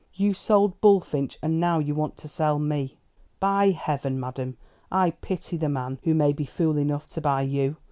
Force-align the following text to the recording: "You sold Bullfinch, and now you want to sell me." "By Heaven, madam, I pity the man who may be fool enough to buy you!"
"You 0.15 0.33
sold 0.33 0.81
Bullfinch, 0.81 1.37
and 1.43 1.59
now 1.59 1.77
you 1.77 1.93
want 1.93 2.17
to 2.17 2.27
sell 2.27 2.57
me." 2.57 2.97
"By 3.39 3.69
Heaven, 3.69 4.19
madam, 4.19 4.57
I 4.91 5.11
pity 5.11 5.57
the 5.57 5.69
man 5.69 5.99
who 6.03 6.15
may 6.15 6.33
be 6.33 6.43
fool 6.45 6.77
enough 6.79 7.07
to 7.09 7.21
buy 7.21 7.43
you!" 7.43 7.75